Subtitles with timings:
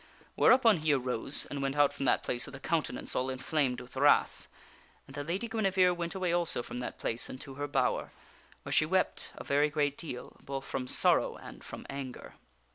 [0.33, 3.79] Where upon he arose and went out from that place with a countenance all inflamed
[3.79, 4.47] with wrath.
[5.05, 8.11] And the Lady Guinevere went away also from that place and to her bower,
[8.63, 12.33] where she wept a very great deal, both from sorrow and from anger.